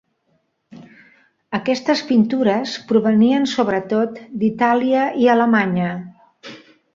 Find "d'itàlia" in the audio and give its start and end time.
4.45-5.05